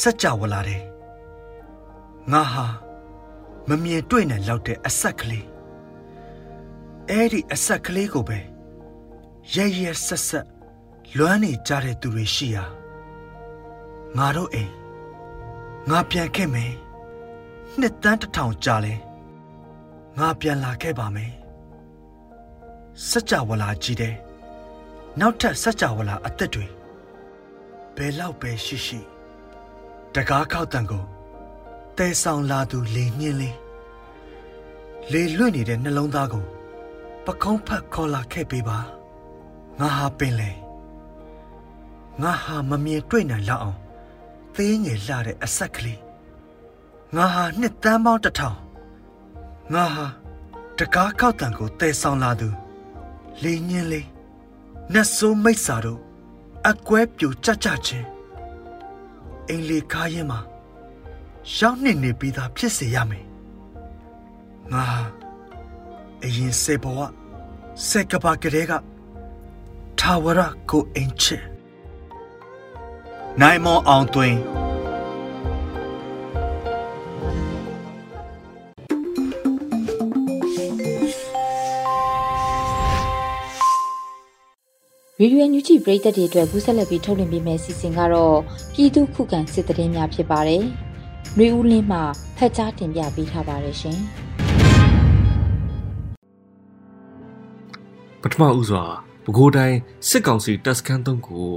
[0.00, 0.84] စัจ java လာတယ်
[2.32, 2.66] ငါဟာ
[3.68, 5.46] မမြင်တွေ့နိုင်လောက်တဲ့အဆက်ကလေး
[7.08, 8.38] အဲ့ဒီအဆက်ကလေးကိုပဲ
[9.54, 10.46] ရဲရဲဆက်ဆက်
[11.16, 12.64] လွမ်းနေကြတဲ့သူတွေရှိရာ
[14.16, 14.72] ငါတို့အိမ်
[15.88, 16.72] ငါပြန်ခဲ့မယ်
[17.78, 18.94] နှစ်တန်းတစ်ထောင်ကြာလဲ
[20.18, 21.32] ငါပြန်လာခဲ့ပါမယ်
[23.08, 24.14] စัจ java လာကြီးတဲ့
[25.20, 26.66] နောက်ထပ်စัจ java လာအသက်တွေ
[27.96, 29.00] ဘယ်လောက်ပဲရှိရှိ
[30.14, 31.04] တကားခောက်တန်ကို
[31.98, 33.56] တဲဆောင်လာသူလေညင်းလေး
[35.12, 36.44] လေလွင့်နေတဲ့နှလုံးသားကို
[37.24, 38.78] ပကုံးဖတ်ခေါ်လာခဲ့ပေးပါ
[39.80, 40.50] ငါဟာပင်လေ
[42.22, 43.78] ငါဟာမမြင်တွေ့နိုင်လောက်အောင်
[44.54, 46.00] သေးငယ်လှတဲ့အဆက်ကလေး
[47.14, 48.58] ငါဟာနှစ်တန်းပေါင်းတစ်ထောင်
[49.74, 50.06] ငါဟာ
[50.78, 52.48] တကားခောက်တန်ကိုတဲဆောင်လာသူ
[53.42, 54.08] လေညင်းလေး
[54.92, 56.00] နတ်ဆိုးမိတ်စာတို့
[56.68, 58.06] အကွဲပြူကြကြချင်း
[59.48, 60.40] အိမ်လေကားရင်မှာ
[61.56, 63.26] ရောက်နေနေပြီးသားဖြစ်စေရမယ်
[64.72, 64.84] ငါ
[66.24, 67.00] အရင်စေဘဝ
[67.88, 68.72] စက်ကပါကလေးက
[69.98, 70.40] ထာဝရ
[70.70, 71.38] ကိုအင်ချေ
[73.40, 74.34] နိုင်မောအောင်တွင်
[85.22, 88.38] ရေဒီယိုညူချီပရိသတ်တွေအတွက်ကူးဆက်လက်ပြီးထုတ်လွှင့်ပေးမယ့်စီစဉ်ကတော့
[88.74, 90.62] ပြည်သူခုခံစစ်တရင်များဖြစ်ပါတယ်။
[91.36, 91.98] နှွေဦးလင်းမှ
[92.36, 93.98] ဖက်ကြားတင်ပြပေးထားပါတယ်ရှင်။
[98.22, 98.84] ပထမဦးစွာ
[99.24, 99.78] ပဲခူးတိုင်း
[100.08, 101.48] စစ်ကောင်စီတပ်စခန်းသုံးကို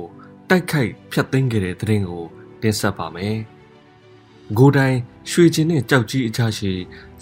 [0.49, 2.25] တိုက်ခိုက်ဖျက်သိမ်းခဲ့တဲ့တရင်ကို
[2.61, 4.97] တင်ဆက်ပါမယ်။ပဲခူးတိုင်း
[5.29, 6.71] ရွှေကျင်နဲ့ကြောက်ကြီးအချရှိ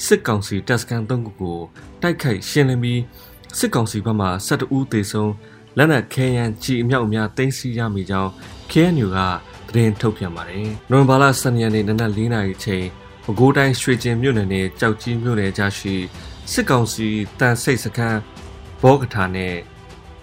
[0.06, 1.60] စစ်ကောင်စီတပ်စခန်းသုံးခုကို
[2.02, 3.02] တိုက်ခိုက်ရှင်းလင်းပြီး
[3.58, 5.32] စစ်ကောင်စီဘက်မှ12ဦးသေဆုံး
[5.78, 8.32] လက်နက်ခဲယမ်းကြီးအမြောက်အများတင်စီရမိကြောင်း
[8.72, 9.20] KNU က
[9.68, 12.86] သတင်းထုတ်ပြန်ပါတယ်။နိုဝင်ဘာလ12ရက်နေ့နနက်4နာရီချိန်
[13.24, 15.96] ပဲခူးတိုင်းရွှေကျင်မြို့နယ်နဲ့ကြောက်ကြီးမြို့နယ်ကြားရှိ
[16.52, 17.08] စစ်ကောင်စီ
[17.40, 18.20] တန်ဆိတ်စခန်း
[18.82, 19.56] ဘောကထာနဲ့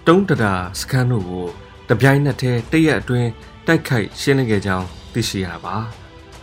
[0.06, 1.46] တုံးတရာစခန်းတို့ကို
[1.88, 3.30] တပြိုင်နက်တည်းတရက်အတွင်း
[3.66, 5.76] တိုက်ခိုက်ရှင်းလင်းခဲ့ကြောင်းသိရှိရပါ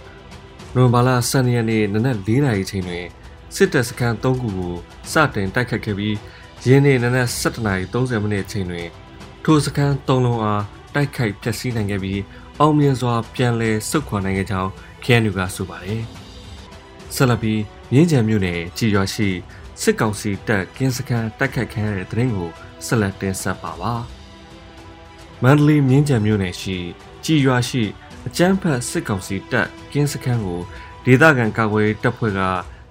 [0.76, 3.06] ။နိုဝင်ဘာလ12ရက်နေ့နနက်4နာရီချိန်တွင်
[3.56, 4.74] စစ်တပ်စခန်း3ခုကို
[5.12, 6.16] စတင်တိုက်ခိုက်ခဲ့ပြီး
[6.68, 8.88] ယင်းနေ့နနက်7:30မိနစ်ချိန်တွင်
[9.44, 12.22] ထိုစခန်း၃လုံးအားတိုက်ခိုက်ဖျက်ဆီးနိုင်ခဲ့ပြီး
[12.60, 14.70] အောင်မြင်စွာပြန်လည်ဆုတ်ခွာနိုင်ခဲ့ကြောင်း
[15.04, 16.02] KNU ကဆိုပါတယ်။
[17.16, 19.30] ဆက်လက်ပြီးမြင်းကြံမြို့နယ်ကြည်ရွာရှိ
[19.82, 22.50] စစ်ကောင်စီတပ်ကင်းစခန်းတိုက်ခိုက်ခံရတဲ့တဲ့ရင်ကို
[22.86, 23.94] ဆက်လက်တင်ဆက်ပါပါ။
[25.44, 26.78] မန္တလေးမြင်းကြံမြို့နယ်ရှိ
[27.24, 27.84] ကြည်ရွာရှိ
[28.28, 30.62] အကျန်းဖတ်စစ်ကောင်စီတပ်ကင်းစခန်းကို
[31.06, 32.42] ဒေသခံကာကွယ်တပ်ဖွဲ့က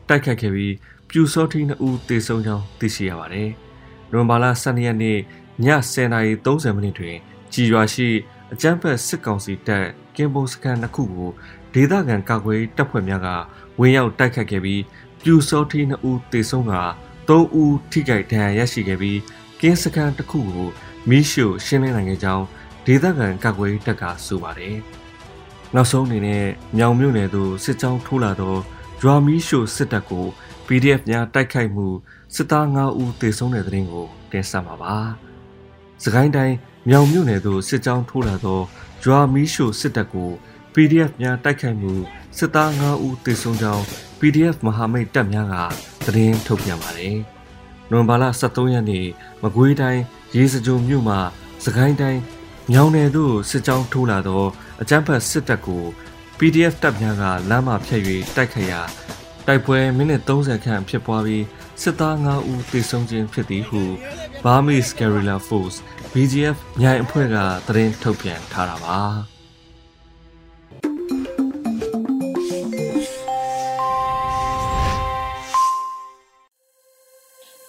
[0.09, 0.75] တိုက်ခိုက်ခဲ့ပြီး
[1.15, 3.51] ပြူစောထီး2ဦးသေဆုံးကြောင်းသိရှိရပါတယ်။
[4.13, 5.19] နိုဝင်ဘာလ12ရက်နေ့ည
[5.65, 7.17] 10:30မိနစ်တွင်
[7.53, 8.09] ကြည်ရွာရှိ
[8.53, 11.31] အကြမ်းဖက်စစ်ကောင်စီတပ်ကင်းပုံစခန်းနှစ်ခုကို
[11.75, 13.29] ဒေသခံကာကွယ်တပ်ဖွဲ့များက
[13.81, 14.83] ဝင်ရောက်တိုက်ခတ်ခဲ့ပြီး
[15.23, 16.75] ပြူစောထီး2ဦးသေဆုံးက
[17.29, 19.19] 3ဦးထိခိုက်ဒဏ်ရာရရှိခဲ့ပြီး
[19.61, 20.69] ကင်းစခန်းတစ်ခုကို
[21.09, 22.45] မီးရှို့ရှင်းလင်းနိုင်ခဲ့ကြောင်း
[22.87, 24.77] ဒေသခံကာကွယ်တပ်ကဆိုပါတယ်။
[25.75, 26.45] နောက်ဆုံးအနေနဲ့
[26.77, 28.57] မြောင်မြို့နယ်သို့စစ်ကြောင်းထိုးလာသော
[29.01, 30.27] ဂျွာမီရှို့စစ်တပ်ကို
[30.67, 31.87] PDF များတိုက်ခိုက်မှု
[32.35, 34.97] စစ်သား9ဦးသေဆုံးတဲ့တဲ့ရင်ကိုတင်ဆက်မှာပါ။
[36.03, 36.57] စကိုင်းတိုင်း
[36.89, 38.61] မြောင်မြို့နယ်သို့စစ်ကြောင်းထိုးလာသော
[39.03, 40.31] ဂျွာမီရှို့စစ်တပ်ကို
[40.75, 41.93] PDF များတိုက်ခိုက်မှု
[42.39, 43.85] စစ်သား9ဦးသေဆုံးကြောင်း
[44.21, 45.57] PDF မဟာမိတ်တပ်များက
[46.05, 47.17] သတင်းထုတ်ပြန်ပါတယ်။
[47.91, 49.07] နိုဝင်ဘာလ23ရက်နေ့
[49.43, 50.03] မကွေးတိုင်း
[50.37, 51.19] ရေစကြိုမြို့မှာ
[51.65, 52.21] စကိုင်းတိုင်း
[52.73, 54.45] မြောင်နယ်သို့စစ်ကြောင်းထိုးလာသော
[54.83, 55.85] အကြမ်းဖက်စစ်တပ်ကို
[56.39, 58.03] PDF တပ်များကလမ်းမှာဖျက်၍
[58.37, 58.81] တိုက်ခိုက်ရာ
[59.47, 61.45] တိုက်ပွဲမိနစ်30ခန့်ဖြစ်ပွားပြီး
[61.83, 63.83] စစ်သား9ဦးသေဆုံးခြင်းဖြစ်သည်ဟု
[64.45, 65.79] Burmese Guerrilla Force
[66.13, 68.99] BGF မြိုင်အဖွဲ့ကသတင်းထုတ်ပြန်ထားတာပါ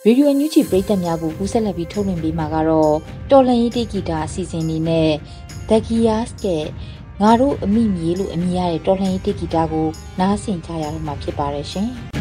[0.05, 2.93] ရေဒီယိုအန်ယူဂျီပရိသတ်များကိုကူးဆက်လက်ပြီးထုတ်လွှင့်ပေးမှာကတော့
[3.31, 5.11] တော်လန်ရေးတေဂီတာအစီအစဉ်လေးနဲ့
[5.69, 6.65] The Gears ရဲ့
[7.23, 9.87] ငါတို့အမိမြေလို့အမည်ရတဲ့တော်လှန်ရေးတေဂီတာကို
[10.19, 11.89] နားဆင်ကြရတော့မှာဖြစ်ပါတယ်ရှင်။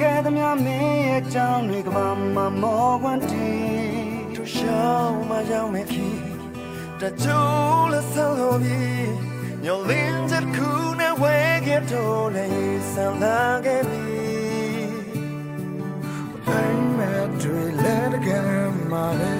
[0.00, 3.50] ခဲ့သမျှမင်းရဲ့ကြောင်းတွေကဘာမှမောကွန်တီ
[4.34, 6.16] သူရှောင်းမရောက်မဲ့ခင်
[7.00, 9.10] တချို့လက်ဆောင်လို့ပြီး
[9.64, 11.36] ညလင်းချက်ခုနဲ့ဝဲ
[11.66, 12.48] ခဲ့တော့လေ
[12.92, 14.04] ဆန်လာခဲ့ပြီ
[16.48, 19.38] အိမ်မဲ့တွေလက်ကြမ်းမာလေ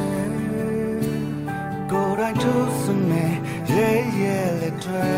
[1.90, 3.26] ကိုယ်တိုင်သူစမဲ
[3.70, 5.12] ရဲရဲလက်တွေ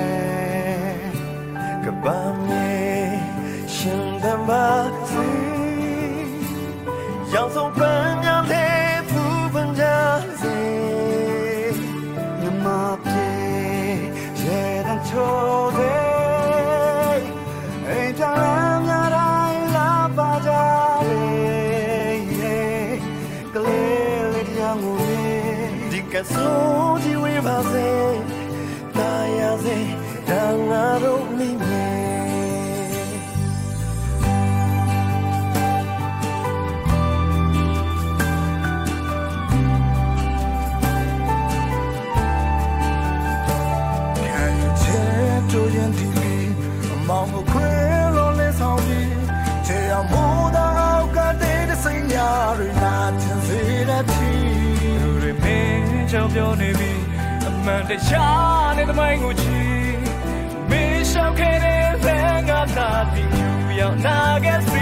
[1.85, 2.69] ကဘာမေ
[3.75, 5.32] ရှင်သမားစီရောက်ဆုံးပန်း
[7.35, 7.49] များ
[8.53, 9.85] လေးဖူးပန်းကြ
[10.41, 10.59] စေ
[12.41, 12.67] မြမ
[13.05, 13.31] ပြေ
[14.43, 17.21] ရဲတန်ချိုးတဲ့
[17.89, 20.51] အိမ်ကြောင်များတိုင်းလာပါကြ
[21.09, 22.57] လေ
[23.55, 27.91] ကလေးလေးတရားငိုလေးဒီကဆိုးကြီးဝေးပါစေ
[28.97, 29.79] တာယာစေ
[30.29, 31.23] တန်ငါတို့
[57.67, 59.63] မှန်တရားနဲ့တမိုင်းကိုချီ
[60.71, 63.49] မင်းရှောက်ခဲ့တဲ့လမ်းကသာပြီးယူ
[63.81, 64.73] ရောက်နာခဲ့စ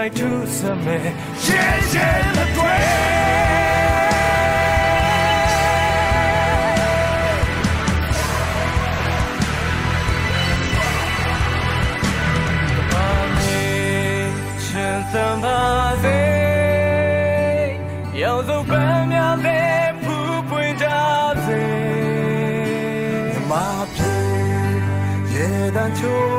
[0.00, 1.54] 来涂色美，渐
[1.90, 2.00] 渐
[2.32, 2.58] 的褪。
[15.12, 16.10] 怎？
[18.14, 19.48] 要走半秒的
[20.00, 20.08] 不
[20.48, 21.54] 会扎嘴。
[23.46, 24.02] 马匹
[25.34, 26.29] 也单秋。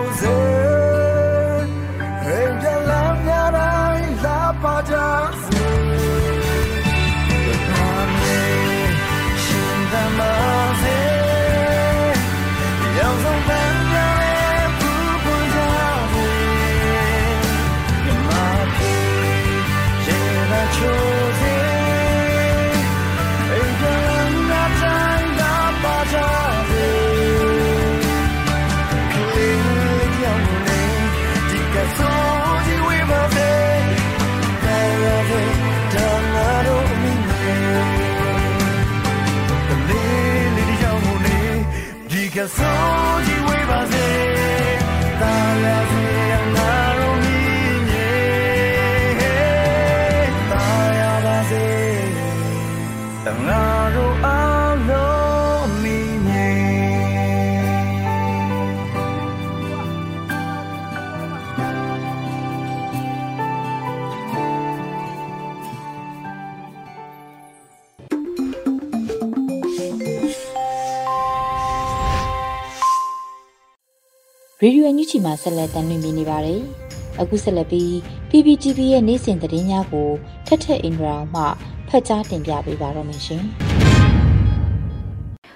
[74.64, 76.62] ရေဒီယိုအန်ယူချီမှာဆက်လက်တင်ပြနေပါတယ်။
[77.22, 77.92] အခုဆက်လက်ပြီး
[78.30, 80.10] PPTV ရဲ့နေ့စဉ်သတင်းများကို
[80.48, 81.44] ထက်ထက်အင်ဒရာမှ
[81.88, 83.44] ဖတ်ကြားတင်ပြပေးပါတော့မယ်ရှင်။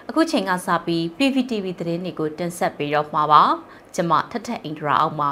[0.09, 3.43] အခုချိန်ကစပြီး PVTV သတင်းတွေကိုတင်ဆက်ပေးတော့မှာပါ
[3.95, 5.31] ကျွန်မထထအင်ဒရာအောင်ပါ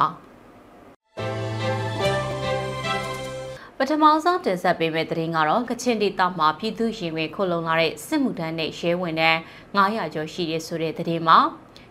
[3.78, 9.38] ပထမဆုံးတင်ဆက်ပေးမယ့်သတင်းကတော့ကချင်ဒေသမှာပြည်သူရင်ဝင်ခုတ်လုံလာတဲ့စစ်မှုထမ်းနဲ့ရဲဝင်တဲ့
[9.76, 11.40] 900ကျော်ရှိတဲ့ဆိုတဲ့သတင်းမှာ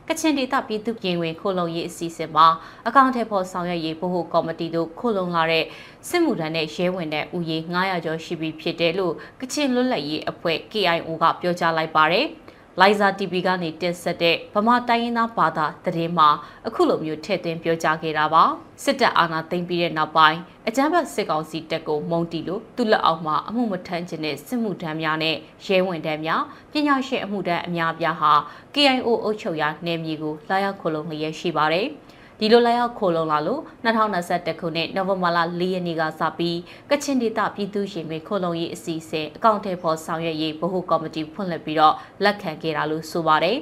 [0.09, 2.47] ကချင်ဒေသပြည်သူရင်ဝင်ခုတ်လုံရေးအစီအစဉ်မှာ
[2.87, 5.65] အကောင့်ထဲပေါ်ဆောင်ရွက်ရေးဗဟိုကော်မတီတို့ခုတ်လုံလာတဲ့
[6.09, 12.27] စစ်မှုထမ်းနဲ့ရဲဝင်တဲ့ဦးရေ900ကျော်ရှိပြီဖြစ်တယ်လို့ကချင်လွတ်လပ်ရေးအဖွဲ့ KIO ကပြောကြားလိုက်ပါတယ်။
[12.81, 16.29] လိုင်ဇာ TV ကနေတင်ဆက်တဲ့ဗမာတိုင်းရင်းသားဘာသာသတင်းမှာ
[16.67, 18.45] အခုလိုမျိုးထည့်သွင်းပြောကြားခဲ့တာပါ
[18.85, 28.33] စစ်တပ်အာဏာသိမ်းပြီးတဲ့နောက်ပိုင်းအကြမ်းဖက်စစ်ကောင်စီတပ်ကိုမုံတီလို့သူ့လက်အောက်မှာအမှုမထမ်းခြင်းနဲ့စစ်မှုထမ်းများနဲ့ရဲဝင်တန်းများပညာရှင်အမှုထမ်းအများပြားဟာ
[28.75, 31.87] KIO အုပ်ချုပ်ရာနယ်မြေကိုလာရောက်ခုလုံလျက်ရှိပါတယ်။
[32.45, 36.59] ဒီလိုလာရောက်ခိုလုံလာလို့2021ခုနှစ်နိုဝင်ဘာလ4ရက်နေ့ကစပြီး
[36.91, 43.59] ကချင်ဒေသပြည်သူ့ရင်တွင်ခိုလုံရေးအစီအစဉ်အကောင့်ထဲပေါ်ဆောင်ရွက်ရေးဗဟိုကော်မတီဖွင့်လှစ်ပြီးတော့လက်ခံခဲ့တာလို့ဆိုပါတယ်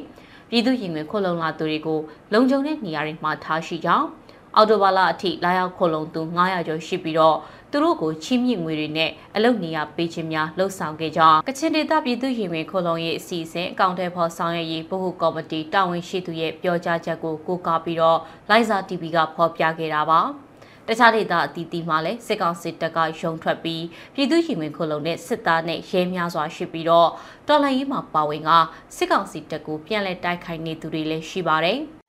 [0.50, 2.00] ပြည်သူ့ရင်တွင်ခိုလုံလာသူတွေကို
[2.32, 4.06] လုံခြုံတဲ့နေရာတွေမှာထားရှိကြောင်း
[4.56, 7.36] အော်တိုဘာလအထိလာရောက်ခိုလုံသူ900ကျော်ရှိပြီးတော့
[7.72, 18.18] သူတို့ကိုချီးမြှင့်ငွေတွေနဲ့အလုပ်နေရာပေးခြင်းများလှုပ်ဆောင်ခဲ့ကြောင်းကချင်ဒေသပြည်သူ့ရင်ဝင်ခိုလုံရေးအစီအစဉ်အကောင့်ထဲပေါ်ဆောင်ရွက်ရေးဗဟိုကော်မတီတာဝန်ရှိသူရဲ့ပြောကြားချက်ကိုကိုးကားပြီးတော့
[18.50, 20.20] လိုင်ဇာ TV ကဖော်ပြခဲ့တာပါ
[20.88, 27.09] တခြားဒေသအသီးသီးမှာလည်းစစ်ကောင်စစ်တပ်ကရုံထွက်ပြီးပြည်သူ့ရင်ဝင်ခုလုံနဲ့စစ်သားနဲ့ရဲများစွာရှိပြီးတော့
[27.48, 28.50] တော်လှန်ရေးမှာပါဝင်က
[28.96, 31.80] စစ်ကောင်စီတပ်ကိုပြန်လည်တိုက်ခိုက်နေသူတွေလည်းရှိပါတယ်။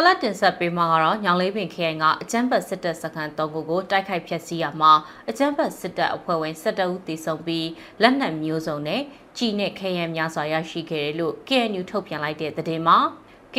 [0.00, 4.92] ဆလတ်တင်ဆက်ပေးမှာကတော့ညောင်လေးပင်ခရိုင်ကအကြမ်းဖက်စစ်တပ်စခန်း၃ခုကိုတိုက်ခိုက်ဖျက်ဆီးရမှာ
[5.28, 7.68] အကြမ်းဖက်စစ်တပ်အဖွဲ့ဝင်၁၁ဦးသေဆုံးပြီး
[8.02, 9.02] လက်နက်မျိုးစုံနဲ့
[9.36, 12.98] ကြီးနဲ့ခရမ်းများစွာရရှိခဲ့တယ်လို့ KNU ထုတ်ပြန်လိုက်တဲ့သတင်းမှာ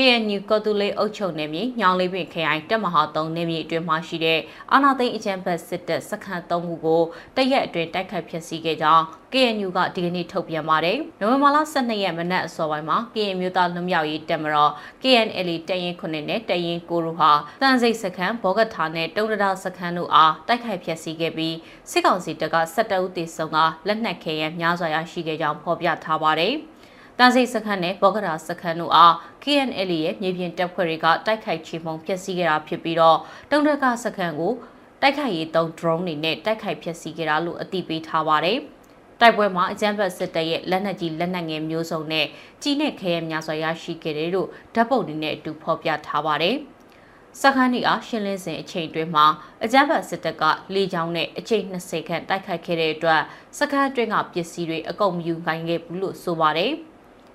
[0.01, 4.39] KNU ကော်တူလေးအုပ်ချုပ်နေမြေညောင်လေးပင်ခရိုင်တက်မဟာ3နေမြေအတွင်းမှာရှိတဲ့
[4.71, 7.01] အာနာသိန်းအကြံဖက်စစ်တပ်စခန်း3ခုကို
[7.35, 14.71] တရက်အတွင်းတိုက်ခိုက်ဖျက်ဆီးခဲ့ကြောင်း KNU ကဒီကနေ့ထုတ်ပြန်ပါတယ်။နိုဝင်ဘာလ12ရက်မနက်အစောပိုင်းမှာ KNU မျိုးသားလွတ်မြောက်ရေးတပ်မတော်
[15.03, 17.31] KNL တရင်ခုနှစ်နဲ့တရင်ကိုတို့ဟာ
[17.61, 21.55] တန်စိတ်စခန်းဘောဂထာနဲ့တုံးတရာစခန်းတို့အားတိုက်ခိုက်ဖျက်ဆီးခဲ့ပြီး
[21.91, 23.57] စစ်ကောင်စီတပ်က17ဦးသေဆုံးက
[23.87, 26.55] လက်နက်ခဲယမ်းများစွာရရှိခဲ့ကြောင်းဖော်ပြထားပါတယ်။
[27.21, 33.17] တန်စိတ်စခန်းနဲ့ဘောဂရာစခန်းတို့အား KNL ရဲ့မြေပြင်တပ်ဖွဲ့တွေကတိုက်ခိုက်ချေမှုန်းဖျက်ဆီးခဲ့တာဖြစ်ပြီးတော့
[33.51, 34.53] တုံးတက်ကစခန်းကို
[35.01, 38.57] တိုက်ခိုက်ရေးသုံး drone တွေနဲ့တိုက်ခိုက်ဖျက်ဆီးခဲ့တာလို့အသိပေးထားပါတယ်။
[39.19, 42.25] တိုက်ပွဲမှာအကြမ်းဖက်စစ်တပ်ရဲ့လက်နက်ကြီးလက်နက်ငယ်မျိုးစုံနဲ့
[42.61, 46.55] ကြီးနဲ့ခဲရဲများစွာရရှိခဲ့တယ်လို့ဓာတ်ပုံတွေနဲ့အတူဖော်ပြထားပါတယ်။
[47.41, 49.25] စခန်းဒီအားရှင်းလင်းစဉ်အချိန်တွင်းမှာ
[49.63, 53.21] အကြမ်းဖက်စစ်တပ်ကလေကြောင်းနဲ့အချိန်20ခန့်တိုက်ခိုက်ခဲ့တဲ့အတွက်
[53.57, 56.73] စခန်းအတွင်းကပစ္စည်းတွေအကုန်မယူနိုင်ခဲ့ဘူးလို့ဆိုပါတယ်။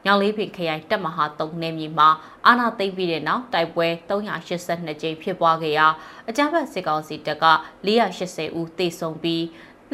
[0.05, 2.09] ညောင်လေးပင်ခရိုင်တပ်မဟာ3နယ်မြေမှာ
[2.47, 5.87] အာဏာသိမ်းပြီးတဲ့နောက်တိုက်ပွဲ382ကြိမ်ဖြစ်ပွားခဲ့ရာ
[6.29, 7.47] အကြမ်းဖက်စစ်ကောင်စီတပ်က
[7.87, 9.43] 480ဦးသေဆုံးပြီး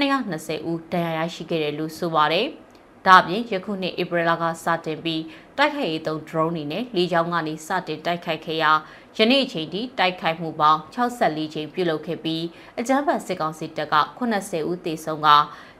[0.01, 2.46] 220ဦးဒဏ်ရာရရှိခဲ့တယ်လို့ဆိုပါတယ်။
[3.07, 5.23] ဒါ့အပြင်ယခုနှစ်ဧပြီလကစတင်ပြီး
[5.59, 8.73] တိုက်ခိုက်ရေးသုံး drone တွေနဲ့လေကြောင်းကနေစတင်တိုက်ခိုက်ခဲ့ရာ
[9.16, 12.44] ယနေ့အချိန်ထိတိုက်ခိုက်မှုပေါင်း64ကြိမ်ပြုလုပ်ခဲ့ပြီး
[12.79, 15.29] အကြမ်းဖက်စစ်ကောင်စီတပ်က80ဦးသေဆုံးက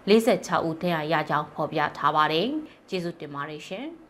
[0.09, 2.47] 46ဦးဒဏ်ရာရကြောင်းဖော်ပြထားပါတယ်။
[2.88, 3.88] ကျေးဇူးတင်ပါတယ်ရှင်။